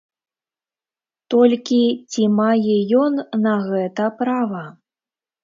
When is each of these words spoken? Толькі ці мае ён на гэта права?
Толькі 1.33 1.81
ці 2.11 2.23
мае 2.39 2.77
ён 3.03 3.13
на 3.45 3.53
гэта 3.69 4.09
права? 4.25 4.65